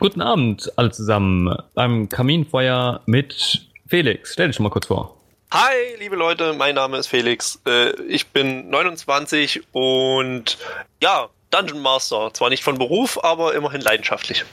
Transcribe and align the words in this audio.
Guten 0.00 0.22
Abend 0.22 0.72
alle 0.76 0.90
zusammen 0.90 1.54
beim 1.74 2.08
Kaminfeuer 2.08 3.02
mit 3.04 3.68
Felix. 3.86 4.32
Stell 4.32 4.46
dich 4.46 4.56
schon 4.56 4.64
mal 4.64 4.70
kurz 4.70 4.86
vor. 4.86 5.14
Hi, 5.50 5.74
liebe 5.98 6.16
Leute, 6.16 6.54
mein 6.54 6.76
Name 6.76 6.96
ist 6.96 7.08
Felix. 7.08 7.60
Äh, 7.66 7.90
ich 8.04 8.28
bin 8.28 8.70
29 8.70 9.60
und 9.72 10.56
ja, 11.02 11.28
Dungeon 11.50 11.82
Master. 11.82 12.32
Zwar 12.32 12.48
nicht 12.48 12.64
von 12.64 12.78
Beruf, 12.78 13.22
aber 13.22 13.54
immerhin 13.54 13.82
leidenschaftlich. 13.82 14.46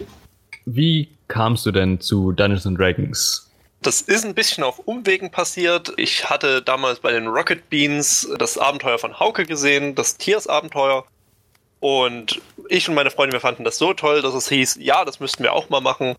Wie 0.65 1.07
kamst 1.29 1.65
du 1.65 1.71
denn 1.71 2.01
zu 2.01 2.33
Dungeons 2.33 2.67
and 2.67 2.77
Dragons? 2.77 3.49
Das 3.81 4.01
ist 4.01 4.25
ein 4.25 4.35
bisschen 4.35 4.65
auf 4.65 4.79
Umwegen 4.79 5.31
passiert. 5.31 5.93
Ich 5.95 6.29
hatte 6.29 6.61
damals 6.61 6.99
bei 6.99 7.13
den 7.13 7.25
Rocket 7.27 7.69
Beans 7.69 8.27
das 8.37 8.57
Abenteuer 8.57 8.99
von 8.99 9.17
Hauke 9.17 9.45
gesehen, 9.45 9.95
das 9.95 10.17
Tiers-Abenteuer. 10.17 11.05
Und 11.87 12.41
ich 12.67 12.89
und 12.89 12.95
meine 12.95 13.11
Freunde, 13.11 13.31
wir 13.31 13.39
fanden 13.39 13.63
das 13.63 13.77
so 13.77 13.93
toll, 13.93 14.21
dass 14.21 14.33
es 14.33 14.49
hieß, 14.49 14.77
ja, 14.81 15.05
das 15.05 15.21
müssten 15.21 15.41
wir 15.41 15.53
auch 15.53 15.69
mal 15.69 15.79
machen. 15.79 16.17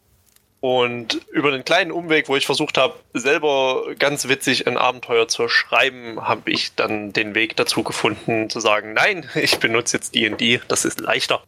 Und 0.60 1.20
über 1.30 1.50
den 1.50 1.62
kleinen 1.62 1.92
Umweg, 1.92 2.30
wo 2.30 2.36
ich 2.36 2.46
versucht 2.46 2.78
habe, 2.78 2.94
selber 3.12 3.82
ganz 3.98 4.28
witzig 4.28 4.66
ein 4.66 4.78
Abenteuer 4.78 5.28
zu 5.28 5.46
schreiben, 5.50 6.26
habe 6.26 6.50
ich 6.50 6.74
dann 6.74 7.12
den 7.12 7.34
Weg 7.34 7.54
dazu 7.56 7.82
gefunden, 7.82 8.48
zu 8.48 8.60
sagen, 8.60 8.94
nein, 8.94 9.28
ich 9.34 9.58
benutze 9.58 9.98
jetzt 9.98 10.14
D&D, 10.14 10.62
das 10.68 10.86
ist 10.86 11.00
leichter. 11.00 11.42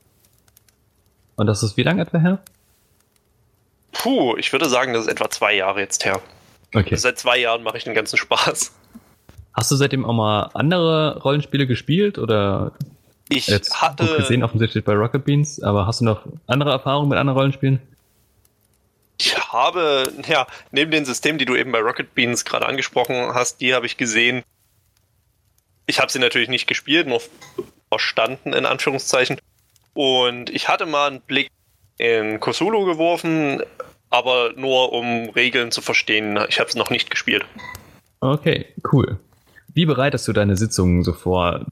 Und 1.36 1.46
das 1.46 1.62
ist 1.62 1.78
wie 1.78 1.82
lange 1.82 2.02
etwa 2.02 2.18
her? 2.18 2.42
Puh, 3.92 4.36
ich 4.36 4.52
würde 4.52 4.68
sagen, 4.68 4.92
das 4.92 5.06
ist 5.06 5.10
etwa 5.10 5.30
zwei 5.30 5.54
Jahre 5.54 5.80
jetzt 5.80 6.04
her. 6.04 6.20
Okay. 6.74 6.96
Seit 6.96 7.18
zwei 7.18 7.38
Jahren 7.38 7.62
mache 7.62 7.78
ich 7.78 7.84
den 7.84 7.94
ganzen 7.94 8.18
Spaß. 8.18 8.70
Hast 9.54 9.70
du 9.70 9.76
seitdem 9.76 10.04
auch 10.04 10.12
mal 10.12 10.50
andere 10.52 11.22
Rollenspiele 11.22 11.66
gespielt 11.66 12.18
oder 12.18 12.72
ich 13.30 13.46
Jetzt 13.46 13.80
hatte 13.80 14.16
gesehen 14.16 14.42
offensichtlich 14.42 14.84
bei 14.84 14.94
Rocket 14.94 15.24
Beans, 15.24 15.62
aber 15.62 15.86
hast 15.86 16.00
du 16.00 16.04
noch 16.04 16.26
andere 16.46 16.70
Erfahrungen 16.70 17.08
mit 17.08 17.18
anderen 17.18 17.38
Rollenspielen? 17.38 17.80
Ich 19.18 19.36
habe, 19.36 20.10
ja, 20.26 20.46
neben 20.72 20.90
den 20.90 21.04
Systemen, 21.04 21.38
die 21.38 21.44
du 21.44 21.54
eben 21.54 21.72
bei 21.72 21.80
Rocket 21.80 22.14
Beans 22.14 22.44
gerade 22.44 22.66
angesprochen 22.66 23.34
hast, 23.34 23.60
die 23.60 23.74
habe 23.74 23.86
ich 23.86 23.96
gesehen. 23.96 24.42
Ich 25.86 26.00
habe 26.00 26.10
sie 26.10 26.18
natürlich 26.18 26.48
nicht 26.48 26.66
gespielt, 26.66 27.06
nur 27.06 27.20
verstanden, 27.88 28.52
in 28.52 28.66
Anführungszeichen. 28.66 29.38
Und 29.94 30.50
ich 30.50 30.68
hatte 30.68 30.86
mal 30.86 31.08
einen 31.08 31.20
Blick 31.20 31.50
in 31.98 32.40
Cthulhu 32.40 32.84
geworfen, 32.84 33.62
aber 34.08 34.54
nur 34.56 34.92
um 34.92 35.28
Regeln 35.30 35.70
zu 35.70 35.82
verstehen. 35.82 36.38
Ich 36.48 36.58
habe 36.58 36.68
es 36.68 36.76
noch 36.76 36.90
nicht 36.90 37.10
gespielt. 37.10 37.44
Okay, 38.20 38.66
cool. 38.92 39.18
Wie 39.68 39.86
bereitest 39.86 40.26
du 40.26 40.32
deine 40.32 40.56
Sitzungen 40.56 41.02
so 41.02 41.12
vor? 41.12 41.66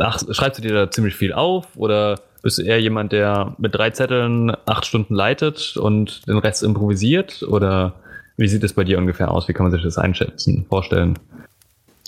Ach, 0.00 0.20
schreibst 0.30 0.58
du 0.58 0.62
dir 0.62 0.74
da 0.74 0.90
ziemlich 0.90 1.14
viel 1.14 1.32
auf 1.32 1.66
oder 1.76 2.20
bist 2.42 2.58
du 2.58 2.62
eher 2.62 2.80
jemand, 2.80 3.12
der 3.12 3.54
mit 3.58 3.74
drei 3.74 3.90
Zetteln 3.90 4.56
acht 4.66 4.86
Stunden 4.86 5.14
leitet 5.14 5.76
und 5.76 6.26
den 6.26 6.38
Rest 6.38 6.62
improvisiert? 6.62 7.42
Oder 7.42 7.94
wie 8.36 8.48
sieht 8.48 8.64
es 8.64 8.72
bei 8.72 8.84
dir 8.84 8.98
ungefähr 8.98 9.30
aus? 9.30 9.48
Wie 9.48 9.52
kann 9.52 9.64
man 9.64 9.72
sich 9.72 9.82
das 9.82 9.98
einschätzen, 9.98 10.64
vorstellen? 10.68 11.18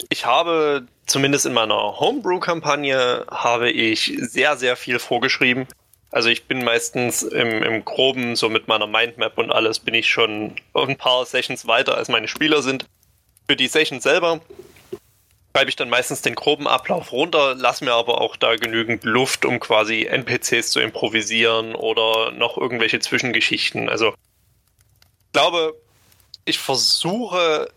Ich 0.08 0.26
habe 0.26 0.86
zumindest 1.06 1.46
in 1.46 1.52
meiner 1.52 2.00
Homebrew-Kampagne 2.00 3.26
habe 3.30 3.70
ich 3.70 4.16
sehr, 4.18 4.56
sehr 4.56 4.76
viel 4.76 4.98
vorgeschrieben. 4.98 5.66
Also 6.10 6.28
ich 6.28 6.44
bin 6.44 6.64
meistens 6.64 7.22
im, 7.22 7.62
im 7.62 7.84
Groben, 7.84 8.36
so 8.36 8.48
mit 8.48 8.68
meiner 8.68 8.86
Mindmap 8.86 9.38
und 9.38 9.50
alles, 9.50 9.78
bin 9.78 9.94
ich 9.94 10.10
schon 10.10 10.52
ein 10.74 10.96
paar 10.96 11.24
Sessions 11.24 11.66
weiter, 11.66 11.96
als 11.96 12.08
meine 12.08 12.28
Spieler 12.28 12.62
sind. 12.62 12.86
Für 13.48 13.56
die 13.56 13.68
Session 13.68 14.00
selber 14.00 14.40
schreibe 15.54 15.68
ich 15.68 15.76
dann 15.76 15.90
meistens 15.90 16.22
den 16.22 16.34
groben 16.34 16.66
Ablauf 16.66 17.12
runter, 17.12 17.54
lasse 17.54 17.84
mir 17.84 17.92
aber 17.92 18.20
auch 18.20 18.36
da 18.36 18.56
genügend 18.56 19.04
Luft, 19.04 19.44
um 19.44 19.60
quasi 19.60 20.04
NPCs 20.04 20.70
zu 20.70 20.80
improvisieren 20.80 21.74
oder 21.74 22.32
noch 22.32 22.56
irgendwelche 22.56 23.00
Zwischengeschichten. 23.00 23.88
Also 23.88 24.08
ich 24.08 25.32
glaube, 25.32 25.74
ich 26.44 26.58
versuche 26.58 27.68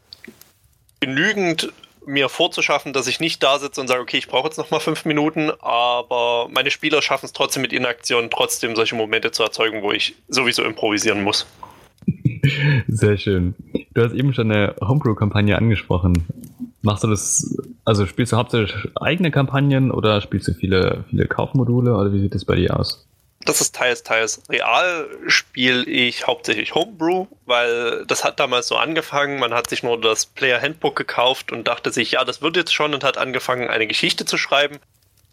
genügend 1.00 1.74
mir 2.06 2.30
vorzuschaffen, 2.30 2.94
dass 2.94 3.08
ich 3.08 3.20
nicht 3.20 3.42
da 3.44 3.60
sitze 3.60 3.82
und 3.82 3.88
sage, 3.88 4.02
okay, 4.02 4.18
ich 4.18 4.28
brauche 4.28 4.48
jetzt 4.48 4.58
noch 4.58 4.72
mal 4.72 4.80
fünf 4.80 5.06
Minuten, 5.06 5.52
aber 5.60 6.48
meine 6.52 6.72
Spieler 6.72 7.02
schaffen 7.02 7.26
es 7.26 7.34
trotzdem 7.34 7.62
mit 7.62 7.74
ihren 7.74 7.86
Aktionen 7.86 8.30
trotzdem 8.30 8.76
solche 8.76 8.96
Momente 8.96 9.32
zu 9.32 9.44
erzeugen, 9.44 9.82
wo 9.82 9.92
ich 9.92 10.16
sowieso 10.28 10.64
improvisieren 10.64 11.24
muss. 11.24 11.46
Sehr 12.88 13.18
schön. 13.18 13.56
Du 13.94 14.04
hast 14.04 14.14
eben 14.14 14.34
schon 14.34 14.52
eine 14.52 14.76
Homebrew-Kampagne 14.82 15.58
angesprochen. 15.58 16.26
Machst 16.82 17.04
du 17.04 17.08
das, 17.08 17.58
also 17.86 18.06
spielst 18.08 18.34
du 18.34 18.38
hauptsächlich 18.38 18.74
eigene 19.00 19.32
Kampagnen 19.32 19.92
oder 19.92 20.20
spielst 20.20 20.48
du 20.48 20.54
viele, 20.54 21.06
viele 21.10 21.28
Kaufmodule 21.28 21.96
oder 21.96 22.12
wie 22.12 22.20
sieht 22.20 22.36
das 22.36 22.46
bei 22.46 22.56
dir 22.56 22.78
aus? 22.78 23.08
Das 23.46 23.62
ist 23.62 23.76
teils, 23.76 24.02
teils. 24.02 24.42
Real 24.50 25.08
spiele 25.28 25.84
ich 25.84 26.26
hauptsächlich 26.26 26.74
Homebrew, 26.74 27.28
weil 27.46 28.04
das 28.08 28.24
hat 28.24 28.40
damals 28.40 28.68
so 28.68 28.76
angefangen. 28.76 29.40
Man 29.40 29.54
hat 29.54 29.70
sich 29.70 29.84
nur 29.84 30.02
das 30.02 30.26
Player 30.26 30.60
Handbook 30.60 30.96
gekauft 30.96 31.52
und 31.52 31.68
dachte 31.68 31.92
sich, 31.92 32.14
ja, 32.14 32.26
das 32.26 32.42
wird 32.42 32.58
jetzt 32.58 32.74
schon 32.74 32.96
und 32.96 33.04
hat 33.04 33.20
angefangen, 33.20 33.70
eine 33.70 33.86
Geschichte 33.86 34.26
zu 34.26 34.40
schreiben, 34.40 34.80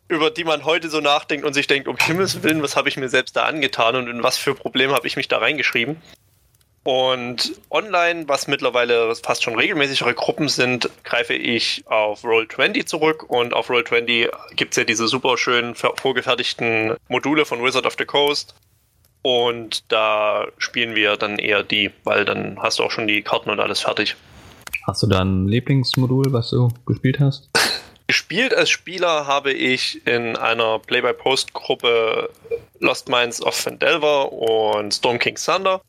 über 0.09 0.31
die 0.31 0.45
man 0.45 0.67
heute 0.67 0.91
so 0.91 1.01
nachdenkt 1.01 1.47
und 1.47 1.55
sich 1.55 1.69
denkt, 1.69 1.89
um 1.89 1.97
Himmels 1.97 2.43
Willen, 2.43 2.63
was 2.63 2.77
habe 2.77 2.91
ich 2.91 2.99
mir 2.99 3.09
selbst 3.09 3.35
da 3.35 3.45
angetan 3.45 3.97
und 3.97 4.09
in 4.09 4.23
was 4.23 4.37
für 4.37 4.55
Probleme 4.55 4.93
habe 4.93 5.07
ich 5.07 5.17
mich 5.17 5.29
da 5.29 5.39
reingeschrieben. 5.39 5.97
Und 6.85 7.53
online, 7.71 8.25
was 8.27 8.49
mittlerweile 8.49 9.15
fast 9.15 9.45
schon 9.45 9.55
regelmäßigere 9.55 10.15
Gruppen 10.15 10.49
sind, 10.49 10.91
greife 11.05 11.35
ich 11.35 11.85
auf 11.87 12.25
Roll20 12.25 12.87
zurück. 12.87 13.25
Und 13.29 13.55
auf 13.55 13.71
Roll20 13.71 14.31
gibt 14.57 14.73
es 14.73 14.77
ja 14.79 14.85
diese 14.85 15.07
super 15.07 15.39
schön 15.39 15.77
vorgefertigten 15.77 16.97
Module 17.09 17.45
von 17.45 17.63
Wizard 17.63 17.87
of 17.87 17.95
the 17.99 18.05
Coast. 18.05 18.55
Und 19.23 19.93
da 19.93 20.49
spielen 20.59 20.97
wir 20.97 21.17
dann 21.17 21.39
eher 21.39 21.63
die, 21.63 21.93
weil 22.03 22.25
dann 22.25 22.61
hast 22.61 22.81
du 22.81 22.83
auch 22.83 22.91
schon 22.91 23.07
die 23.07 23.23
Karten 23.23 23.51
und 23.51 23.61
alles 23.61 23.81
fertig. 23.81 24.17
Hast 24.85 25.05
du 25.05 25.07
da 25.07 25.21
ein 25.21 25.47
Lieblingsmodul, 25.47 26.33
was 26.33 26.51
du 26.51 26.69
gespielt 26.87 27.21
hast? 27.21 27.49
Gespielt 28.09 28.53
als 28.53 28.69
Spieler 28.69 29.27
habe 29.29 29.53
ich 29.53 30.07
in 30.07 30.37
einer 30.37 30.81
Play-by-Post-Gruppe 30.81 32.29
Lost 32.81 33.09
Minds 33.09 33.41
of 33.41 33.55
Fandelver 33.55 34.33
und 34.33 34.93
Storm 34.93 35.19
King 35.21 35.37
Thunder 35.37 35.81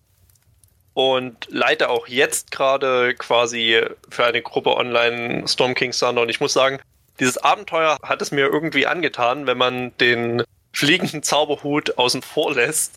und 0.93 1.47
leite 1.49 1.89
auch 1.89 2.07
jetzt 2.07 2.51
gerade 2.51 3.15
quasi 3.15 3.81
für 4.09 4.25
eine 4.25 4.41
Gruppe 4.41 4.75
online 4.75 5.47
Storm 5.47 5.75
King 5.75 5.91
Thunder. 5.91 6.21
Und 6.21 6.29
ich 6.29 6.39
muss 6.39 6.53
sagen, 6.53 6.79
dieses 7.19 7.37
Abenteuer 7.37 7.97
hat 8.03 8.21
es 8.21 8.31
mir 8.31 8.47
irgendwie 8.47 8.87
angetan, 8.87 9.47
wenn 9.47 9.57
man 9.57 9.95
den 9.97 10.43
fliegenden 10.71 11.23
Zauberhut 11.23 11.97
außen 11.97 12.21
vor 12.21 12.53
lässt, 12.53 12.95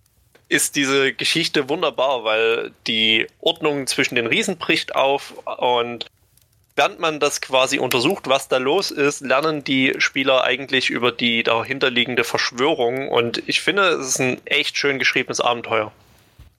ist 0.49 0.77
diese 0.77 1.13
Geschichte 1.13 1.69
wunderbar, 1.69 2.25
weil 2.25 2.73
die 2.87 3.27
Ordnung 3.41 3.87
zwischen 3.87 4.15
den 4.15 4.27
Riesen 4.27 4.59
bricht 4.59 4.95
auf 4.95 5.35
und 5.59 6.07
während 6.77 7.01
man 7.01 7.19
das 7.19 7.41
quasi 7.41 7.79
untersucht, 7.79 8.29
was 8.29 8.49
da 8.49 8.59
los 8.59 8.91
ist, 8.91 9.23
lernen 9.23 9.65
die 9.65 9.95
Spieler 9.99 10.45
eigentlich 10.45 10.91
über 10.91 11.11
die 11.11 11.43
dahinterliegende 11.43 12.23
Verschwörung 12.23 13.09
und 13.09 13.43
ich 13.47 13.61
finde, 13.61 13.89
es 13.89 14.09
ist 14.09 14.21
ein 14.21 14.41
echt 14.45 14.77
schön 14.77 14.99
geschriebenes 14.99 15.41
Abenteuer. 15.41 15.93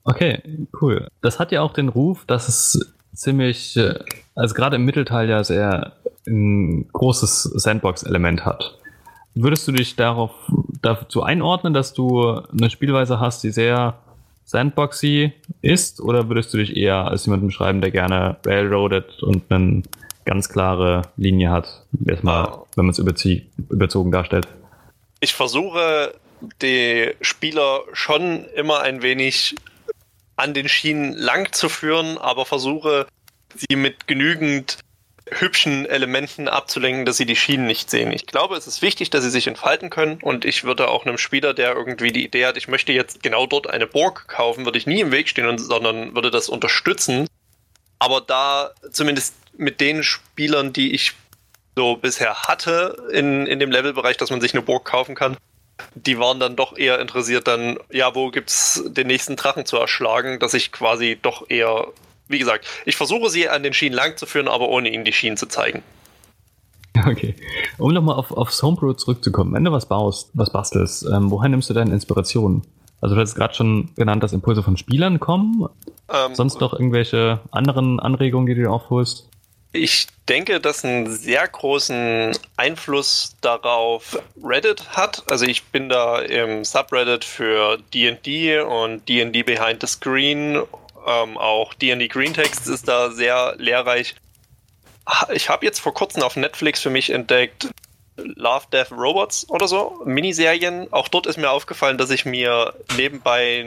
Okay, 0.08 0.40
cool. 0.80 1.06
Das 1.20 1.38
hat 1.38 1.52
ja 1.52 1.60
auch 1.60 1.74
den 1.74 1.90
Ruf, 1.90 2.24
dass 2.26 2.48
es 2.48 2.94
ziemlich, 3.12 3.76
äh, 3.76 3.94
also 4.34 4.54
gerade 4.54 4.76
im 4.76 4.86
Mittelteil 4.86 5.28
ja 5.28 5.44
sehr 5.44 5.92
ein 6.26 6.88
großes 6.90 7.42
Sandbox-Element 7.42 8.46
hat. 8.46 8.78
Würdest 9.34 9.68
du 9.68 9.72
dich 9.72 9.96
darauf 9.96 10.30
dazu 10.80 11.22
einordnen, 11.22 11.74
dass 11.74 11.92
du 11.92 12.22
eine 12.26 12.70
Spielweise 12.70 13.20
hast, 13.20 13.44
die 13.44 13.50
sehr 13.50 13.98
sandboxy 14.46 15.32
ist, 15.60 16.00
oder 16.00 16.28
würdest 16.28 16.54
du 16.54 16.56
dich 16.56 16.74
eher 16.74 17.06
als 17.08 17.26
jemand 17.26 17.44
beschreiben, 17.44 17.82
der 17.82 17.90
gerne 17.90 18.38
railroadet 18.46 19.22
und 19.22 19.52
eine 19.52 19.82
ganz 20.24 20.48
klare 20.48 21.02
Linie 21.18 21.50
hat, 21.50 21.84
erstmal, 22.06 22.48
wenn 22.76 22.86
man 22.86 22.94
es 22.94 22.98
überzogen 22.98 24.10
darstellt? 24.10 24.48
Ich 25.20 25.34
versuche 25.34 26.14
die 26.62 27.10
Spieler 27.20 27.80
schon 27.92 28.46
immer 28.56 28.80
ein 28.80 29.02
wenig 29.02 29.54
an 30.38 30.54
den 30.54 30.68
Schienen 30.68 31.14
lang 31.14 31.52
zu 31.52 31.68
führen, 31.68 32.16
aber 32.16 32.46
versuche 32.46 33.06
sie 33.54 33.76
mit 33.76 34.06
genügend 34.06 34.78
hübschen 35.30 35.84
Elementen 35.84 36.48
abzulenken, 36.48 37.04
dass 37.04 37.16
sie 37.16 37.26
die 37.26 37.36
Schienen 37.36 37.66
nicht 37.66 37.90
sehen. 37.90 38.12
Ich 38.12 38.24
glaube, 38.26 38.56
es 38.56 38.66
ist 38.66 38.80
wichtig, 38.80 39.10
dass 39.10 39.24
sie 39.24 39.30
sich 39.30 39.46
entfalten 39.46 39.90
können 39.90 40.20
und 40.22 40.44
ich 40.44 40.64
würde 40.64 40.88
auch 40.88 41.04
einem 41.04 41.18
Spieler, 41.18 41.54
der 41.54 41.74
irgendwie 41.74 42.12
die 42.12 42.24
Idee 42.24 42.46
hat, 42.46 42.56
ich 42.56 42.68
möchte 42.68 42.92
jetzt 42.92 43.22
genau 43.22 43.46
dort 43.46 43.68
eine 43.68 43.86
Burg 43.86 44.28
kaufen, 44.28 44.64
würde 44.64 44.78
ich 44.78 44.86
nie 44.86 45.00
im 45.00 45.10
Weg 45.10 45.28
stehen, 45.28 45.58
sondern 45.58 46.14
würde 46.14 46.30
das 46.30 46.48
unterstützen. 46.48 47.26
Aber 47.98 48.20
da 48.20 48.70
zumindest 48.92 49.34
mit 49.56 49.80
den 49.80 50.04
Spielern, 50.04 50.72
die 50.72 50.94
ich 50.94 51.14
so 51.76 51.96
bisher 51.96 52.44
hatte 52.44 52.96
in, 53.12 53.46
in 53.46 53.58
dem 53.58 53.72
Levelbereich, 53.72 54.16
dass 54.16 54.30
man 54.30 54.40
sich 54.40 54.54
eine 54.54 54.62
Burg 54.62 54.84
kaufen 54.84 55.14
kann, 55.14 55.36
die 55.94 56.18
waren 56.18 56.40
dann 56.40 56.56
doch 56.56 56.76
eher 56.76 57.00
interessiert, 57.00 57.46
dann, 57.46 57.78
ja, 57.90 58.14
wo 58.14 58.30
gibt's 58.30 58.82
den 58.86 59.06
nächsten 59.06 59.36
Drachen 59.36 59.66
zu 59.66 59.76
erschlagen, 59.76 60.38
dass 60.38 60.54
ich 60.54 60.72
quasi 60.72 61.18
doch 61.20 61.48
eher, 61.48 61.88
wie 62.28 62.38
gesagt, 62.38 62.66
ich 62.84 62.96
versuche 62.96 63.30
sie 63.30 63.48
an 63.48 63.62
den 63.62 63.72
Schienen 63.72 63.94
lang 63.94 64.16
zu 64.16 64.26
führen, 64.26 64.48
aber 64.48 64.68
ohne 64.68 64.90
ihnen 64.90 65.04
die 65.04 65.12
Schienen 65.12 65.36
zu 65.36 65.46
zeigen. 65.46 65.82
Okay. 67.06 67.36
Um 67.78 67.92
nochmal 67.92 68.16
auf, 68.16 68.32
aufs 68.32 68.62
Homebrew 68.62 68.92
zurückzukommen, 68.94 69.52
wenn 69.54 69.64
du 69.64 69.72
was 69.72 69.86
baust, 69.86 70.30
was 70.34 70.52
bastelst, 70.52 71.04
ähm, 71.04 71.30
woher 71.30 71.48
nimmst 71.48 71.70
du 71.70 71.74
deine 71.74 71.92
Inspiration? 71.92 72.62
Also 73.00 73.14
du 73.14 73.20
hast 73.20 73.36
gerade 73.36 73.54
schon 73.54 73.90
genannt, 73.94 74.22
dass 74.22 74.32
Impulse 74.32 74.62
von 74.62 74.76
Spielern 74.76 75.20
kommen. 75.20 75.68
Ähm, 76.12 76.34
Sonst 76.34 76.60
noch 76.60 76.72
irgendwelche 76.72 77.40
anderen 77.52 78.00
Anregungen, 78.00 78.46
die 78.46 78.60
du 78.60 78.68
aufholst? 78.68 79.27
Ich 79.72 80.06
denke, 80.28 80.60
dass 80.60 80.84
einen 80.84 81.14
sehr 81.14 81.46
großen 81.46 82.36
Einfluss 82.56 83.36
darauf 83.40 84.18
Reddit 84.42 84.96
hat. 84.96 85.22
Also 85.30 85.44
ich 85.44 85.64
bin 85.64 85.88
da 85.88 86.20
im 86.20 86.64
Subreddit 86.64 87.24
für 87.24 87.78
D&D 87.92 88.60
und 88.60 89.06
D&D 89.08 89.42
Behind 89.42 89.80
the 89.80 89.86
Screen. 89.86 90.62
Ähm, 91.06 91.36
auch 91.36 91.74
D&D 91.74 92.08
Green 92.08 92.32
Text 92.32 92.66
ist 92.66 92.88
da 92.88 93.10
sehr 93.10 93.54
lehrreich. 93.58 94.14
Ich 95.32 95.48
habe 95.48 95.64
jetzt 95.64 95.80
vor 95.80 95.94
kurzem 95.94 96.22
auf 96.22 96.36
Netflix 96.36 96.80
für 96.80 96.90
mich 96.90 97.10
entdeckt 97.10 97.68
Love, 98.16 98.66
Death, 98.72 98.90
Robots 98.90 99.48
oder 99.48 99.68
so, 99.68 100.00
Miniserien. 100.04 100.92
Auch 100.92 101.08
dort 101.08 101.26
ist 101.26 101.38
mir 101.38 101.50
aufgefallen, 101.50 101.98
dass 101.98 102.10
ich 102.10 102.24
mir 102.24 102.74
nebenbei 102.96 103.64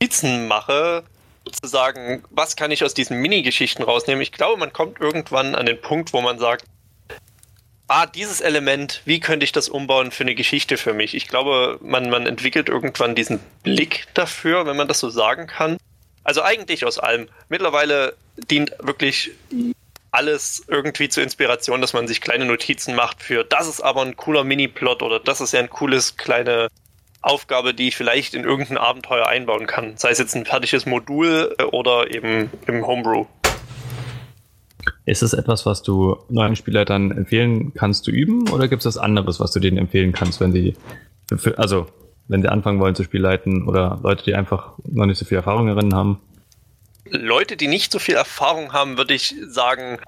Notizen 0.00 0.48
mache, 0.48 1.04
zu 1.48 1.66
sagen, 1.66 2.24
was 2.30 2.56
kann 2.56 2.70
ich 2.70 2.84
aus 2.84 2.94
diesen 2.94 3.18
Mini-Geschichten 3.18 3.82
rausnehmen. 3.82 4.22
Ich 4.22 4.32
glaube, 4.32 4.58
man 4.58 4.72
kommt 4.72 5.00
irgendwann 5.00 5.54
an 5.54 5.66
den 5.66 5.80
Punkt, 5.80 6.12
wo 6.12 6.20
man 6.20 6.38
sagt, 6.38 6.64
ah, 7.88 8.06
dieses 8.06 8.40
Element, 8.40 9.02
wie 9.04 9.20
könnte 9.20 9.44
ich 9.44 9.52
das 9.52 9.68
umbauen 9.68 10.10
für 10.10 10.24
eine 10.24 10.34
Geschichte 10.34 10.76
für 10.76 10.94
mich? 10.94 11.14
Ich 11.14 11.28
glaube, 11.28 11.78
man, 11.82 12.10
man 12.10 12.26
entwickelt 12.26 12.68
irgendwann 12.68 13.14
diesen 13.14 13.40
Blick 13.62 14.06
dafür, 14.14 14.66
wenn 14.66 14.76
man 14.76 14.88
das 14.88 15.00
so 15.00 15.10
sagen 15.10 15.46
kann. 15.46 15.78
Also 16.22 16.42
eigentlich 16.42 16.84
aus 16.84 16.98
allem. 16.98 17.28
Mittlerweile 17.48 18.14
dient 18.36 18.72
wirklich 18.80 19.32
alles 20.10 20.64
irgendwie 20.68 21.08
zur 21.08 21.22
Inspiration, 21.22 21.80
dass 21.80 21.92
man 21.92 22.08
sich 22.08 22.20
kleine 22.20 22.44
Notizen 22.44 22.94
macht 22.94 23.22
für, 23.22 23.44
das 23.44 23.68
ist 23.68 23.80
aber 23.80 24.02
ein 24.02 24.16
cooler 24.16 24.44
Mini-Plot 24.44 25.02
oder 25.02 25.20
das 25.20 25.40
ist 25.40 25.52
ja 25.52 25.60
ein 25.60 25.70
cooles 25.70 26.16
kleine 26.16 26.68
Aufgabe, 27.20 27.74
die 27.74 27.88
ich 27.88 27.96
vielleicht 27.96 28.34
in 28.34 28.44
irgendein 28.44 28.78
Abenteuer 28.78 29.26
einbauen 29.26 29.66
kann. 29.66 29.96
Sei 29.96 30.10
es 30.10 30.18
jetzt 30.18 30.34
ein 30.36 30.46
fertiges 30.46 30.86
Modul 30.86 31.54
äh, 31.58 31.64
oder 31.64 32.12
eben 32.14 32.50
im 32.66 32.86
Homebrew. 32.86 33.26
Ist 35.04 35.22
es 35.22 35.32
etwas, 35.32 35.66
was 35.66 35.82
du 35.82 36.16
neuen 36.28 36.56
Spielleitern 36.56 37.10
empfehlen 37.10 37.72
kannst 37.74 38.04
zu 38.04 38.10
üben 38.10 38.48
oder 38.50 38.68
gibt 38.68 38.80
es 38.80 38.86
was 38.86 38.98
anderes, 38.98 39.40
was 39.40 39.52
du 39.52 39.60
denen 39.60 39.78
empfehlen 39.78 40.12
kannst, 40.12 40.40
wenn 40.40 40.52
sie, 40.52 40.76
also 41.56 41.86
wenn 42.28 42.42
sie 42.42 42.48
anfangen 42.48 42.80
wollen 42.80 42.94
zu 42.94 43.04
Spielleiten 43.04 43.66
oder 43.66 43.98
Leute, 44.02 44.24
die 44.24 44.34
einfach 44.34 44.74
noch 44.84 45.06
nicht 45.06 45.18
so 45.18 45.24
viel 45.24 45.36
Erfahrung 45.36 45.66
darin 45.66 45.94
haben? 45.94 46.20
Leute, 47.10 47.56
die 47.56 47.68
nicht 47.68 47.90
so 47.90 47.98
viel 47.98 48.14
Erfahrung 48.14 48.72
haben, 48.72 48.98
würde 48.98 49.14
ich 49.14 49.34
sagen, 49.48 49.98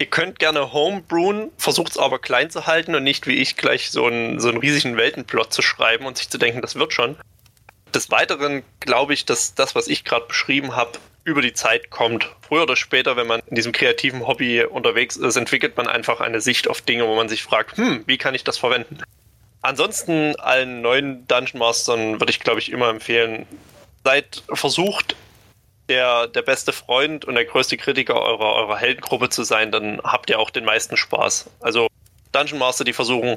Ihr 0.00 0.06
könnt 0.06 0.38
gerne 0.38 0.72
homebrewen, 0.72 1.50
versucht 1.56 1.92
es 1.92 1.98
aber 1.98 2.20
klein 2.20 2.50
zu 2.50 2.66
halten 2.66 2.94
und 2.94 3.02
nicht 3.02 3.26
wie 3.26 3.34
ich 3.34 3.56
gleich 3.56 3.90
so 3.90 4.06
einen, 4.06 4.38
so 4.38 4.48
einen 4.48 4.58
riesigen 4.58 4.96
Weltenplot 4.96 5.52
zu 5.52 5.60
schreiben 5.60 6.06
und 6.06 6.16
sich 6.16 6.30
zu 6.30 6.38
denken, 6.38 6.62
das 6.62 6.76
wird 6.76 6.92
schon. 6.92 7.16
Des 7.92 8.10
Weiteren 8.10 8.62
glaube 8.78 9.12
ich, 9.14 9.24
dass 9.24 9.54
das, 9.54 9.74
was 9.74 9.88
ich 9.88 10.04
gerade 10.04 10.26
beschrieben 10.26 10.76
habe, 10.76 10.92
über 11.24 11.42
die 11.42 11.52
Zeit 11.52 11.90
kommt. 11.90 12.28
Früher 12.42 12.62
oder 12.62 12.76
später, 12.76 13.16
wenn 13.16 13.26
man 13.26 13.40
in 13.46 13.56
diesem 13.56 13.72
kreativen 13.72 14.26
Hobby 14.26 14.62
unterwegs 14.64 15.16
ist, 15.16 15.36
entwickelt 15.36 15.76
man 15.76 15.88
einfach 15.88 16.20
eine 16.20 16.40
Sicht 16.40 16.68
auf 16.68 16.80
Dinge, 16.80 17.06
wo 17.06 17.16
man 17.16 17.28
sich 17.28 17.42
fragt, 17.42 17.76
hm, 17.76 18.04
wie 18.06 18.18
kann 18.18 18.34
ich 18.34 18.44
das 18.44 18.56
verwenden? 18.56 19.02
Ansonsten 19.62 20.36
allen 20.36 20.80
neuen 20.80 21.26
Dungeon 21.26 21.58
Mastern 21.58 22.20
würde 22.20 22.30
ich, 22.30 22.38
glaube 22.38 22.60
ich, 22.60 22.70
immer 22.70 22.88
empfehlen, 22.88 23.46
seid 24.04 24.44
versucht, 24.52 25.16
der, 25.88 26.26
der 26.28 26.42
beste 26.42 26.72
Freund 26.72 27.24
und 27.24 27.34
der 27.34 27.44
größte 27.44 27.76
Kritiker 27.76 28.20
eurer, 28.20 28.54
eurer 28.54 28.76
Heldengruppe 28.76 29.28
zu 29.30 29.42
sein, 29.42 29.72
dann 29.72 30.00
habt 30.02 30.30
ihr 30.30 30.38
auch 30.38 30.50
den 30.50 30.64
meisten 30.64 30.96
Spaß. 30.96 31.50
Also 31.60 31.88
Dungeon 32.32 32.58
Master, 32.58 32.84
die 32.84 32.92
versuchen, 32.92 33.36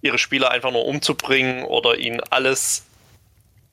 ihre 0.00 0.18
Spieler 0.18 0.50
einfach 0.50 0.70
nur 0.70 0.86
umzubringen 0.86 1.64
oder 1.64 1.98
ihnen 1.98 2.20
alles, 2.30 2.84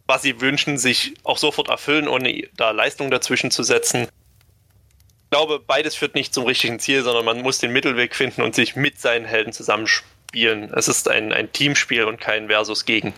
was 0.07 0.23
sie 0.23 0.41
wünschen, 0.41 0.77
sich 0.77 1.13
auch 1.23 1.37
sofort 1.37 1.69
erfüllen, 1.69 2.07
ohne 2.07 2.47
da 2.57 2.71
Leistung 2.71 3.11
dazwischen 3.11 3.51
zu 3.51 3.63
setzen. 3.63 4.03
Ich 4.03 5.29
glaube, 5.31 5.59
beides 5.59 5.95
führt 5.95 6.15
nicht 6.15 6.33
zum 6.33 6.45
richtigen 6.45 6.79
Ziel, 6.79 7.03
sondern 7.03 7.25
man 7.25 7.41
muss 7.41 7.59
den 7.59 7.73
Mittelweg 7.73 8.15
finden 8.15 8.41
und 8.41 8.55
sich 8.55 8.75
mit 8.75 8.99
seinen 8.99 9.25
Helden 9.25 9.53
zusammenspielen. 9.53 10.71
Es 10.73 10.87
ist 10.87 11.09
ein, 11.09 11.33
ein 11.33 11.51
Teamspiel 11.51 12.05
und 12.05 12.19
kein 12.19 12.47
Versus 12.47 12.85
gegen. 12.85 13.13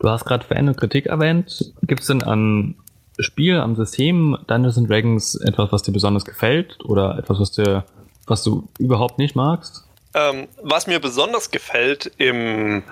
Du 0.00 0.10
hast 0.10 0.24
gerade 0.24 0.44
Fan 0.44 0.68
und 0.68 0.76
Kritik 0.76 1.06
erwähnt. 1.06 1.72
Gibt 1.82 2.02
es 2.02 2.08
denn 2.08 2.22
an 2.22 2.76
Spiel, 3.18 3.58
am 3.58 3.76
System 3.76 4.36
Dungeons 4.46 4.78
and 4.78 4.90
Dragons 4.90 5.34
etwas, 5.36 5.70
was 5.72 5.82
dir 5.82 5.92
besonders 5.92 6.24
gefällt 6.24 6.78
oder 6.84 7.18
etwas, 7.18 7.40
was 7.40 7.52
dir, 7.52 7.84
was 8.26 8.42
du 8.42 8.68
überhaupt 8.78 9.18
nicht 9.18 9.36
magst? 9.36 9.84
Ähm, 10.14 10.48
was 10.62 10.86
mir 10.86 11.00
besonders 11.00 11.50
gefällt 11.50 12.10
im 12.18 12.82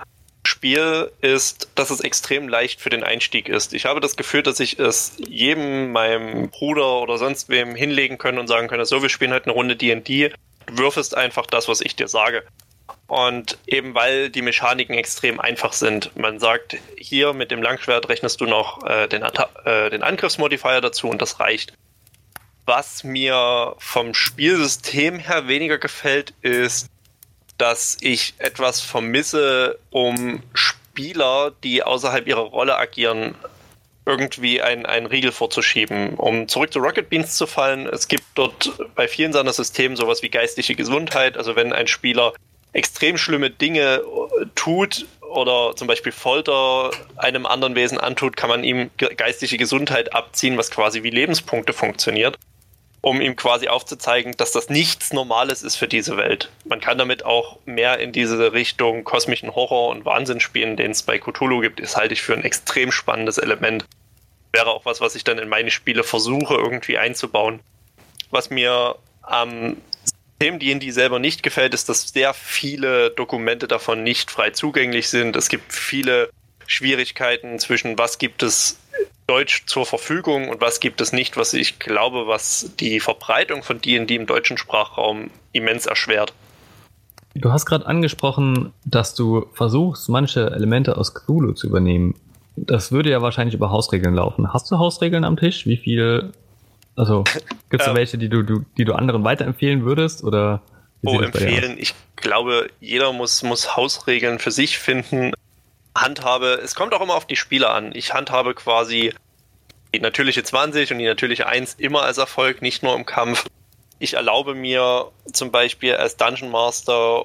Spiel 0.45 1.11
ist, 1.21 1.71
dass 1.77 1.91
es 1.91 2.01
extrem 2.01 2.49
leicht 2.49 2.81
für 2.81 2.91
den 2.91 3.05
Einstieg 3.05 3.49
ist. 3.49 3.75
Ich 3.75 3.85
habe 3.85 4.01
das 4.01 4.17
Gefühl, 4.17 4.43
dass 4.43 4.59
ich 4.59 4.79
es 4.79 5.15
jedem, 5.19 5.93
meinem 5.93 6.51
Bruder 6.51 7.01
oder 7.01 7.17
sonst 7.19 7.49
wem 7.49 7.77
hinlegen 7.77 8.19
können 8.19 8.39
und 8.39 8.49
sagen 8.49 8.67
können, 8.67 8.85
so, 8.85 9.03
wir 9.03 9.09
spielen 9.09 9.31
halt 9.31 9.45
eine 9.45 9.53
Runde 9.53 9.77
D&D. 9.77 10.33
Du 10.67 10.79
würfest 10.79 11.17
einfach 11.17 11.47
das, 11.47 11.69
was 11.69 11.81
ich 11.81 11.95
dir 11.95 12.09
sage. 12.09 12.43
Und 13.07 13.59
eben 13.67 13.95
weil 13.95 14.31
die 14.31 14.43
Mechaniken 14.43 14.95
extrem 14.95 15.39
einfach 15.39 15.73
sind. 15.75 16.17
Man 16.17 16.39
sagt, 16.39 16.77
hier 16.97 17.33
mit 17.35 17.51
dem 17.51 17.63
Langschwert 17.63 18.09
rechnest 18.09 18.41
du 18.41 18.47
noch 18.47 18.87
äh, 18.87 19.07
den, 19.07 19.23
äh, 19.23 19.91
den 19.91 20.03
Angriffsmodifier 20.03 20.81
dazu 20.81 21.09
und 21.09 21.21
das 21.21 21.39
reicht. 21.39 21.75
Was 22.65 23.05
mir 23.05 23.75
vom 23.79 24.15
Spielsystem 24.15 25.19
her 25.19 25.49
weniger 25.49 25.79
gefällt, 25.79 26.33
ist, 26.43 26.89
dass 27.59 27.99
ich 28.01 28.35
etwas 28.39 28.81
vermisse, 28.81 29.79
um 29.91 30.43
Spieler, 30.55 31.53
die 31.65 31.83
außerhalb 31.83 32.27
ihrer 32.27 32.41
Rolle 32.41 32.77
agieren, 32.77 33.35
irgendwie 34.05 34.61
einen, 34.63 35.07
Riegel 35.07 35.33
vorzuschieben. 35.33 36.15
Um 36.15 36.49
zurück 36.49 36.73
zu 36.73 36.81
Rocket 36.81 37.09
Beans 37.09 37.37
zu 37.37 37.47
fallen, 37.47 37.87
es 37.87 38.09
gibt 38.09 38.25
dort 38.35 38.73
bei 38.95 39.07
vielen 39.07 39.33
seiner 39.33 39.53
Systemen 39.53 39.97
sowas 39.97 40.23
wie 40.23 40.29
geistige 40.29 40.75
Gesundheit. 40.75 41.37
Also 41.37 41.55
wenn 41.55 41.73
ein 41.73 41.87
Spieler 41.87 42.33
extrem 42.73 43.19
schlimme 43.19 43.51
Dinge 43.51 44.03
äh, 44.03 44.47
tut 44.55 45.07
oder 45.21 45.75
zum 45.77 45.89
Beispiel 45.89 46.13
Folter 46.13 46.91
einem 47.17 47.47
anderen 47.47 47.75
Wesen 47.75 47.99
antut, 47.99 48.37
kann 48.37 48.51
man 48.51 48.65
ihm 48.65 48.91
geistige 49.17 49.57
Gesundheit 49.57 50.15
abziehen, 50.15 50.59
was 50.59 50.71
quasi 50.71 51.03
wie 51.03 51.11
Lebenspunkte 51.11 51.73
funktioniert, 51.73 52.39
um 53.01 53.21
ihm 53.21 53.35
quasi 53.35 53.69
aufzuzeigen, 53.69 54.37
dass 54.37 54.53
das 54.53 54.69
nichts 54.69 55.13
Normales 55.13 55.63
ist 55.63 55.77
für 55.77 55.89
diese 55.89 56.17
Welt. 56.17 56.51
Man 56.65 56.81
kann 56.81 56.99
damit 56.99 57.25
auch 57.25 57.59
mehr 57.65 57.99
in 57.99 58.13
diese 58.13 58.53
Richtung 58.53 59.05
kosmischen 59.05 59.55
Horror 59.55 59.89
und 59.89 60.05
Wahnsinn 60.05 60.41
spielen, 60.41 60.77
den 60.77 60.91
es 60.91 61.03
bei 61.03 61.19
Cthulhu 61.19 61.61
gibt. 61.61 61.81
Das 61.81 61.97
halte 61.97 62.15
ich 62.15 62.23
für 62.23 62.35
ein 62.35 62.45
extrem 62.45 62.93
spannendes 62.93 63.39
Element. 63.39 63.87
Wäre 64.53 64.71
auch 64.71 64.85
was, 64.85 65.01
was 65.01 65.15
ich 65.15 65.25
dann 65.25 65.39
in 65.39 65.49
meine 65.49 65.71
Spiele 65.71 66.05
versuche 66.05 66.55
irgendwie 66.55 66.99
einzubauen. 66.99 67.61
Was 68.31 68.51
mir 68.51 68.97
am 69.23 69.49
Themen, 69.61 69.83
die 70.43 70.59
D&D 70.59 70.91
selber 70.91 71.19
nicht 71.19 71.43
gefällt, 71.43 71.73
ist, 71.73 71.89
dass 71.89 72.09
sehr 72.09 72.35
viele 72.35 73.11
Dokumente 73.11 73.69
davon 73.69 74.03
nicht 74.03 74.31
frei 74.31 74.51
zugänglich 74.51 75.09
sind. 75.09 75.37
Es 75.37 75.49
gibt 75.49 75.73
viele 75.73 76.31
Schwierigkeiten 76.67 77.59
zwischen 77.59 77.97
was 77.99 78.19
gibt 78.19 78.43
es 78.43 78.79
Deutsch 79.29 79.65
zur 79.67 79.87
Verfügung 79.87 80.49
und 80.49 80.61
was 80.61 80.81
gibt 80.81 81.01
es 81.01 81.13
nicht, 81.13 81.37
was 81.37 81.55
ich 81.55 81.79
glaube, 81.79 82.27
was 82.27 82.73
die 82.81 82.99
Verbreitung 82.99 83.63
von 83.63 83.81
D&D 83.81 84.15
im 84.15 84.27
deutschen 84.27 84.59
Sprachraum 84.59 85.31
immens 85.53 85.87
erschwert. 85.87 86.33
Du 87.35 87.53
hast 87.53 87.65
gerade 87.65 87.87
angesprochen, 87.87 88.73
dass 88.85 89.15
du 89.15 89.47
versuchst, 89.55 90.09
manche 90.09 90.51
Elemente 90.51 90.97
aus 90.97 91.15
Cthulhu 91.15 91.53
zu 91.53 91.69
übernehmen. 91.69 92.15
Das 92.57 92.91
würde 92.91 93.11
ja 93.11 93.23
wahrscheinlich 93.23 93.55
über 93.55 93.71
Hausregeln 93.71 94.15
laufen. 94.15 94.53
Hast 94.53 94.71
du 94.71 94.79
Hausregeln 94.79 95.25
am 95.25 95.37
Tisch? 95.37 95.67
Wie 95.67 95.77
viel 95.77 96.33
also 96.97 97.25
gibt 97.73 97.83
es 97.83 97.89
ähm, 97.89 97.97
welche, 97.97 98.19
die 98.19 98.29
du, 98.29 98.43
du, 98.43 98.65
die 98.77 98.85
du 98.85 98.93
anderen 98.93 99.25
weiterempfehlen 99.25 99.85
würdest? 99.85 100.23
Oder 100.23 100.63
oh, 101.03 101.19
empfehlen. 101.21 101.77
Ich 101.79 101.95
glaube, 102.17 102.69
jeder 102.81 103.13
muss, 103.13 103.43
muss 103.43 103.77
Hausregeln 103.77 104.39
für 104.39 104.51
sich 104.51 104.79
finden. 104.79 105.33
Handhabe, 105.97 106.61
es 106.63 106.75
kommt 106.75 106.95
auch 106.95 107.01
immer 107.01 107.15
auf 107.15 107.27
die 107.27 107.37
Spieler 107.37 107.75
an. 107.75 107.93
Ich 107.95 108.15
handhabe 108.15 108.55
quasi 108.55 109.15
die 109.95 110.01
natürliche 110.01 110.43
20 110.43 110.93
und 110.93 110.99
die 110.99 111.07
natürliche 111.07 111.47
1 111.47 111.75
immer 111.75 112.03
als 112.03 112.19
Erfolg, 112.19 112.63
nicht 112.63 112.83
nur 112.83 112.95
im 112.95 113.07
Kampf. 113.07 113.47
Ich 113.99 114.15
erlaube 114.15 114.55
mir 114.55 115.11
zum 115.33 115.51
Beispiel 115.51 115.95
als 115.97 116.17
Dungeon 116.17 116.51
Master 116.51 117.25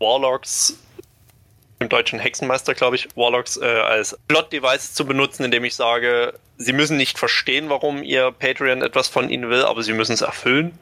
Warlocks 0.00 0.78
im 1.80 1.88
deutschen 1.88 2.18
Hexenmeister, 2.18 2.74
glaube 2.74 2.96
ich, 2.96 3.08
Warlocks 3.14 3.56
äh, 3.56 3.64
als 3.64 4.18
Plot-Device 4.28 4.94
zu 4.94 5.06
benutzen, 5.06 5.44
indem 5.44 5.64
ich 5.64 5.74
sage, 5.74 6.34
sie 6.56 6.72
müssen 6.72 6.96
nicht 6.96 7.18
verstehen, 7.18 7.68
warum 7.68 8.02
ihr 8.02 8.32
Patreon 8.32 8.82
etwas 8.82 9.08
von 9.08 9.30
ihnen 9.30 9.48
will, 9.48 9.62
aber 9.62 9.82
sie 9.82 9.92
müssen 9.92 10.12
es 10.12 10.22
erfüllen. 10.22 10.76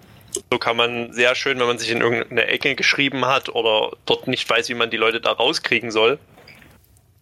So 0.51 0.59
kann 0.59 0.77
man 0.77 1.13
sehr 1.13 1.35
schön, 1.35 1.59
wenn 1.59 1.67
man 1.67 1.79
sich 1.79 1.91
in 1.91 2.01
irgendeine 2.01 2.47
Ecke 2.47 2.75
geschrieben 2.75 3.27
hat 3.27 3.49
oder 3.49 3.97
dort 4.07 4.27
nicht 4.27 4.49
weiß, 4.49 4.69
wie 4.69 4.75
man 4.75 4.91
die 4.91 4.97
Leute 4.97 5.21
da 5.21 5.33
rauskriegen 5.33 5.91
soll, 5.91 6.19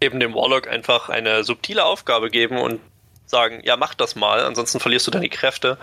eben 0.00 0.21
dem 0.21 0.35
Warlock 0.35 0.69
einfach 0.69 1.09
eine 1.09 1.45
subtile 1.45 1.85
Aufgabe 1.85 2.31
geben 2.31 2.59
und 2.59 2.81
sagen, 3.26 3.61
ja, 3.64 3.76
mach 3.76 3.95
das 3.95 4.16
mal, 4.16 4.40
ansonsten 4.45 4.81
verlierst 4.81 5.07
du 5.07 5.11
deine 5.11 5.28
Kräfte. 5.28 5.78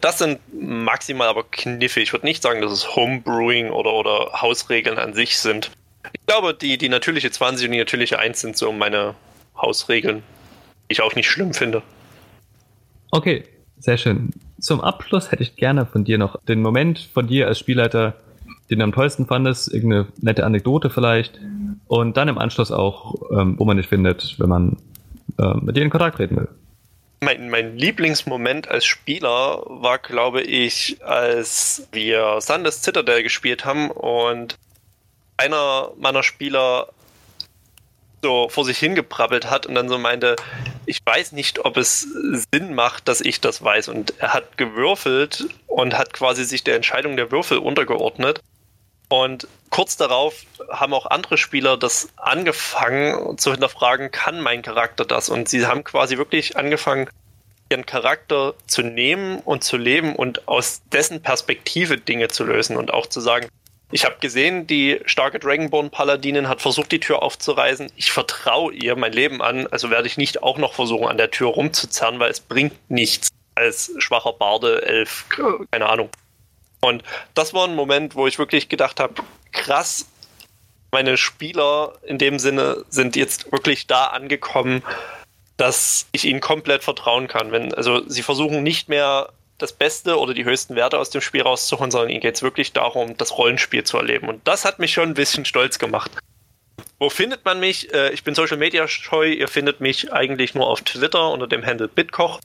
Das 0.00 0.18
sind 0.18 0.40
maximal 0.52 1.28
aber 1.28 1.44
Kniffe. 1.44 2.00
Ich 2.00 2.12
würde 2.12 2.24
nicht 2.24 2.42
sagen, 2.42 2.62
dass 2.62 2.72
es 2.72 2.96
Homebrewing 2.96 3.70
oder, 3.70 3.92
oder 3.92 4.40
Hausregeln 4.40 4.98
an 4.98 5.12
sich 5.12 5.38
sind. 5.38 5.70
Ich 6.30 6.36
glaube, 6.36 6.54
die, 6.54 6.78
die 6.78 6.88
natürliche 6.88 7.28
20 7.28 7.66
und 7.66 7.72
die 7.72 7.78
natürliche 7.80 8.20
1 8.20 8.40
sind 8.40 8.56
so 8.56 8.70
meine 8.70 9.16
Hausregeln. 9.60 10.22
ich 10.86 11.02
auch 11.02 11.16
nicht 11.16 11.28
schlimm 11.28 11.52
finde. 11.52 11.82
Okay, 13.10 13.42
sehr 13.80 13.98
schön. 13.98 14.30
Zum 14.60 14.80
Abschluss 14.80 15.32
hätte 15.32 15.42
ich 15.42 15.56
gerne 15.56 15.86
von 15.86 16.04
dir 16.04 16.18
noch 16.18 16.40
den 16.44 16.62
Moment 16.62 17.00
von 17.12 17.26
dir 17.26 17.48
als 17.48 17.58
Spielleiter, 17.58 18.14
den 18.70 18.78
du 18.78 18.84
am 18.84 18.92
tollsten 18.92 19.26
fandest, 19.26 19.74
irgendeine 19.74 20.06
nette 20.20 20.44
Anekdote 20.44 20.88
vielleicht. 20.88 21.40
Und 21.88 22.16
dann 22.16 22.28
im 22.28 22.38
Anschluss 22.38 22.70
auch, 22.70 23.16
ähm, 23.32 23.56
wo 23.58 23.64
man 23.64 23.78
dich 23.78 23.88
findet, 23.88 24.38
wenn 24.38 24.48
man 24.48 24.76
äh, 25.36 25.54
mit 25.60 25.76
dir 25.76 25.82
in 25.82 25.90
Kontakt 25.90 26.18
treten 26.18 26.36
will. 26.36 26.48
Mein, 27.22 27.50
mein 27.50 27.76
Lieblingsmoment 27.76 28.68
als 28.68 28.84
Spieler 28.84 29.64
war, 29.66 29.98
glaube 29.98 30.42
ich, 30.42 30.98
als 31.02 31.88
wir 31.90 32.36
Sanders 32.40 32.84
Citadel 32.84 33.24
gespielt 33.24 33.64
haben 33.64 33.90
und 33.90 34.56
einer 35.40 35.92
meiner 35.96 36.22
Spieler 36.22 36.88
so 38.22 38.48
vor 38.50 38.64
sich 38.66 38.78
hingeprabbelt 38.78 39.50
hat 39.50 39.64
und 39.64 39.74
dann 39.74 39.88
so 39.88 39.98
meinte, 39.98 40.36
ich 40.84 40.98
weiß 41.04 41.32
nicht, 41.32 41.64
ob 41.64 41.78
es 41.78 42.06
Sinn 42.52 42.74
macht, 42.74 43.08
dass 43.08 43.22
ich 43.22 43.40
das 43.40 43.64
weiß. 43.64 43.88
Und 43.88 44.12
er 44.18 44.34
hat 44.34 44.58
gewürfelt 44.58 45.46
und 45.66 45.96
hat 45.96 46.12
quasi 46.12 46.44
sich 46.44 46.62
der 46.62 46.76
Entscheidung 46.76 47.16
der 47.16 47.30
Würfel 47.30 47.58
untergeordnet. 47.58 48.40
Und 49.08 49.48
kurz 49.70 49.96
darauf 49.96 50.34
haben 50.68 50.92
auch 50.92 51.06
andere 51.06 51.38
Spieler 51.38 51.76
das 51.76 52.10
angefangen 52.16 53.38
zu 53.38 53.52
hinterfragen, 53.52 54.10
kann 54.10 54.40
mein 54.40 54.62
Charakter 54.62 55.04
das? 55.04 55.30
Und 55.30 55.48
sie 55.48 55.66
haben 55.66 55.82
quasi 55.82 56.18
wirklich 56.18 56.56
angefangen, 56.56 57.08
ihren 57.70 57.86
Charakter 57.86 58.54
zu 58.66 58.82
nehmen 58.82 59.38
und 59.38 59.64
zu 59.64 59.76
leben 59.76 60.14
und 60.14 60.46
aus 60.48 60.82
dessen 60.92 61.22
Perspektive 61.22 61.96
Dinge 61.96 62.28
zu 62.28 62.44
lösen 62.44 62.76
und 62.76 62.92
auch 62.92 63.06
zu 63.06 63.20
sagen, 63.20 63.48
ich 63.90 64.04
habe 64.04 64.16
gesehen, 64.20 64.66
die 64.66 65.00
starke 65.04 65.38
Dragonborn-Paladinin 65.38 66.48
hat 66.48 66.62
versucht, 66.62 66.92
die 66.92 67.00
Tür 67.00 67.22
aufzureißen. 67.22 67.90
Ich 67.96 68.12
vertraue 68.12 68.72
ihr 68.72 68.96
mein 68.96 69.12
Leben 69.12 69.42
an, 69.42 69.66
also 69.66 69.90
werde 69.90 70.06
ich 70.06 70.16
nicht 70.16 70.42
auch 70.42 70.58
noch 70.58 70.74
versuchen, 70.74 71.08
an 71.08 71.16
der 71.16 71.30
Tür 71.30 71.48
rumzuzerren, 71.48 72.20
weil 72.20 72.30
es 72.30 72.40
bringt 72.40 72.74
nichts 72.90 73.30
als 73.54 73.92
schwacher 73.98 74.32
Barde, 74.32 74.82
Elf, 74.82 75.26
keine 75.70 75.88
Ahnung. 75.88 76.08
Und 76.80 77.02
das 77.34 77.52
war 77.52 77.66
ein 77.66 77.74
Moment, 77.74 78.14
wo 78.14 78.26
ich 78.26 78.38
wirklich 78.38 78.68
gedacht 78.68 79.00
habe, 79.00 79.14
krass, 79.52 80.06
meine 80.92 81.16
Spieler 81.16 81.94
in 82.04 82.18
dem 82.18 82.38
Sinne 82.38 82.84
sind 82.88 83.16
jetzt 83.16 83.52
wirklich 83.52 83.86
da 83.86 84.06
angekommen, 84.06 84.82
dass 85.56 86.06
ich 86.12 86.24
ihnen 86.24 86.40
komplett 86.40 86.82
vertrauen 86.82 87.28
kann. 87.28 87.52
Wenn, 87.52 87.74
also 87.74 88.08
sie 88.08 88.22
versuchen 88.22 88.62
nicht 88.62 88.88
mehr 88.88 89.30
das 89.62 89.72
Beste 89.72 90.18
oder 90.18 90.34
die 90.34 90.44
höchsten 90.44 90.74
Werte 90.74 90.98
aus 90.98 91.10
dem 91.10 91.20
Spiel 91.20 91.42
rauszuholen, 91.42 91.90
sondern 91.90 92.10
ihnen 92.10 92.20
geht 92.20 92.36
es 92.36 92.42
wirklich 92.42 92.72
darum, 92.72 93.16
das 93.16 93.36
Rollenspiel 93.36 93.84
zu 93.84 93.96
erleben. 93.96 94.28
Und 94.28 94.46
das 94.46 94.64
hat 94.64 94.78
mich 94.78 94.92
schon 94.92 95.10
ein 95.10 95.14
bisschen 95.14 95.44
stolz 95.44 95.78
gemacht. 95.78 96.10
Wo 96.98 97.08
findet 97.08 97.44
man 97.44 97.60
mich? 97.60 97.92
Äh, 97.94 98.12
ich 98.12 98.24
bin 98.24 98.34
Social 98.34 98.58
Media 98.58 98.86
scheu. 98.86 99.28
Ihr 99.28 99.48
findet 99.48 99.80
mich 99.80 100.12
eigentlich 100.12 100.54
nur 100.54 100.68
auf 100.68 100.82
Twitter 100.82 101.30
unter 101.30 101.46
dem 101.46 101.64
Handle 101.64 101.88
Bitkoch. 101.88 102.40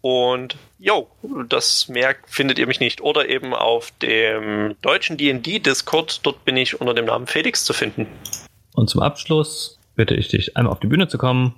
Und 0.00 0.56
jo, 0.78 1.08
das 1.48 1.88
mehr 1.88 2.16
findet 2.26 2.58
ihr 2.58 2.66
mich 2.66 2.80
nicht. 2.80 3.00
Oder 3.00 3.28
eben 3.28 3.54
auf 3.54 3.92
dem 4.02 4.74
deutschen 4.82 5.16
DD 5.16 5.60
Discord. 5.60 6.20
Dort 6.24 6.44
bin 6.44 6.56
ich 6.56 6.80
unter 6.80 6.94
dem 6.94 7.04
Namen 7.04 7.26
Felix 7.26 7.64
zu 7.64 7.72
finden. 7.72 8.06
Und 8.74 8.88
zum 8.88 9.02
Abschluss 9.02 9.78
bitte 9.94 10.14
ich 10.14 10.28
dich, 10.28 10.56
einmal 10.56 10.72
auf 10.72 10.80
die 10.80 10.86
Bühne 10.86 11.08
zu 11.08 11.18
kommen 11.18 11.54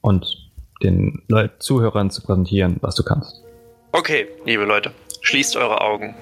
und 0.00 0.50
den 0.82 1.22
Zuhörern 1.58 2.10
zu 2.10 2.22
präsentieren, 2.22 2.76
was 2.82 2.94
du 2.94 3.02
kannst. 3.02 3.42
Okay, 3.90 4.28
liebe 4.44 4.64
Leute, 4.64 4.92
schließt 5.22 5.56
eure 5.56 5.80
Augen. 5.80 6.14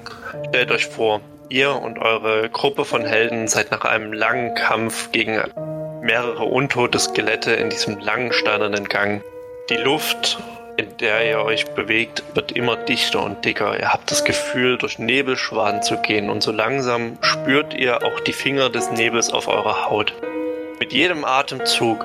Stellt 0.48 0.70
euch 0.70 0.86
vor, 0.86 1.20
ihr 1.48 1.74
und 1.74 1.98
eure 1.98 2.48
Gruppe 2.48 2.84
von 2.84 3.04
Helden 3.04 3.48
seid 3.48 3.72
nach 3.72 3.84
einem 3.84 4.12
langen 4.12 4.54
Kampf 4.54 5.10
gegen 5.10 5.42
mehrere 6.00 6.44
untote 6.44 7.00
Skelette 7.00 7.52
in 7.54 7.68
diesem 7.68 7.98
langen 7.98 8.32
steinernen 8.32 8.84
Gang. 8.84 9.20
Die 9.68 9.76
Luft, 9.76 10.38
in 10.76 10.96
der 10.98 11.28
ihr 11.28 11.40
euch 11.40 11.66
bewegt, 11.72 12.22
wird 12.34 12.52
immer 12.52 12.76
dichter 12.76 13.24
und 13.24 13.44
dicker. 13.44 13.76
Ihr 13.80 13.92
habt 13.92 14.12
das 14.12 14.24
Gefühl, 14.24 14.78
durch 14.78 15.00
Nebelschwaden 15.00 15.82
zu 15.82 16.00
gehen 16.00 16.30
und 16.30 16.44
so 16.44 16.52
langsam 16.52 17.18
spürt 17.20 17.74
ihr 17.74 18.04
auch 18.04 18.20
die 18.20 18.32
Finger 18.32 18.70
des 18.70 18.92
Nebels 18.92 19.32
auf 19.32 19.48
eurer 19.48 19.90
Haut. 19.90 20.14
Mit 20.78 20.92
jedem 20.92 21.24
Atemzug 21.24 22.04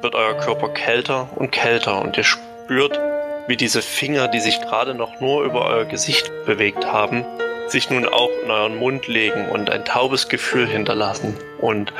wird 0.00 0.14
euer 0.14 0.34
Körper 0.34 0.68
kälter 0.68 1.28
und 1.34 1.50
kälter 1.50 2.00
und 2.00 2.16
ihr 2.16 2.24
spürt, 2.24 3.00
wie 3.48 3.56
diese 3.56 3.82
Finger, 3.82 4.28
die 4.28 4.40
sich 4.40 4.60
gerade 4.60 4.94
noch 4.94 5.20
nur 5.20 5.44
über 5.44 5.66
euer 5.66 5.84
Gesicht 5.84 6.30
bewegt 6.46 6.86
haben, 6.86 7.24
sich 7.68 7.90
nun 7.90 8.06
auch 8.06 8.30
in 8.44 8.50
euren 8.50 8.76
Mund 8.76 9.08
legen 9.08 9.48
und 9.48 9.70
ein 9.70 9.84
taubes 9.84 10.28
Gefühl 10.28 10.66
hinterlassen. 10.66 11.36
Und 11.60 11.92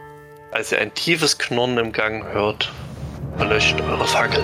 als 0.51 0.71
ihr 0.71 0.79
ein 0.79 0.95
tiefes 0.95 1.39
Knurren 1.39 1.79
im 1.79 1.93
Gang 1.93 2.25
hört, 2.33 2.71
verlöscht 3.37 3.81
eure 3.81 4.07
Fackel. 4.07 4.43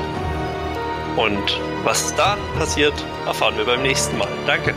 Und 1.17 1.61
was 1.85 2.15
dann 2.15 2.39
passiert, 2.59 2.95
erfahren 3.27 3.57
wir 3.57 3.65
beim 3.65 3.83
nächsten 3.83 4.17
Mal. 4.17 4.29
Danke. 4.47 4.75